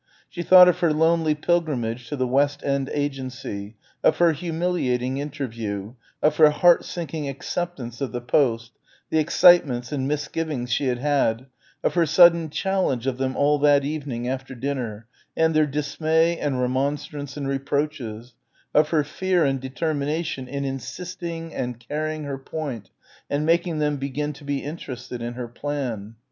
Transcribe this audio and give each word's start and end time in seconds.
She 0.29 0.41
thought 0.41 0.67
of 0.67 0.79
her 0.79 0.91
lonely 0.91 1.35
pilgrimage 1.35 2.09
to 2.09 2.15
the 2.15 2.25
West 2.25 2.63
End 2.63 2.89
agency, 2.91 3.75
of 4.03 4.17
her 4.17 4.31
humiliating 4.31 5.19
interview, 5.19 5.93
of 6.23 6.37
her 6.37 6.49
heart 6.49 6.83
sinking 6.85 7.29
acceptance 7.29 8.01
of 8.01 8.11
the 8.11 8.19
post, 8.19 8.71
the 9.11 9.19
excitements 9.19 9.91
and 9.91 10.07
misgivings 10.07 10.71
she 10.71 10.87
had 10.87 10.97
had, 10.97 11.45
of 11.83 11.93
her 11.93 12.07
sudden 12.07 12.49
challenge 12.49 13.05
of 13.05 13.19
them 13.19 13.35
all 13.37 13.59
that 13.59 13.85
evening 13.85 14.27
after 14.27 14.55
dinner, 14.55 15.05
and 15.37 15.53
their 15.53 15.67
dismay 15.67 16.35
and 16.39 16.59
remonstrance 16.59 17.37
and 17.37 17.47
reproaches 17.47 18.33
of 18.73 18.89
her 18.89 19.03
fear 19.03 19.45
and 19.45 19.59
determination 19.61 20.47
in 20.47 20.65
insisting 20.65 21.53
and 21.53 21.79
carrying 21.79 22.23
her 22.23 22.39
point 22.39 22.89
and 23.29 23.45
making 23.45 23.77
them 23.77 23.97
begin 23.97 24.33
to 24.33 24.43
be 24.43 24.63
interested 24.63 25.21
in 25.21 25.35
her 25.35 25.47
plan. 25.47 26.15